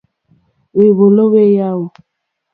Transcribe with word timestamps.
Hwèwòló 0.73 1.23
hwé 1.31 1.43
hwa. 1.53 1.69